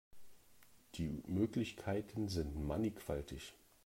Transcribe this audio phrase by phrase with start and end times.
[0.95, 3.53] Die Möglichkeiten sind mannigfaltig.